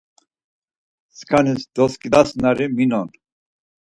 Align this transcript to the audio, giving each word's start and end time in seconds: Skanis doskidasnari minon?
Skanis 1.17 1.65
doskidasnari 1.79 2.67
minon? 2.81 3.13